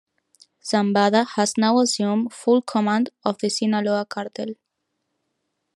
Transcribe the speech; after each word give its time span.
Zambada 0.63 1.23
has 1.35 1.59
now 1.59 1.77
assumed 1.77 2.33
full 2.33 2.59
command 2.63 3.11
of 3.23 3.37
the 3.37 3.51
Sinaloa 3.51 4.03
Cartel. 4.03 4.55